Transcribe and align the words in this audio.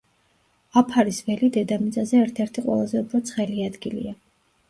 აფარის 0.79 1.19
ველი 1.27 1.49
დედამიწაზე 1.57 2.17
ერთ-ერთი 2.21 2.65
ყველაზე 2.69 3.01
უფრო 3.05 3.23
ცხელი 3.31 3.67
ადგილია. 3.69 4.15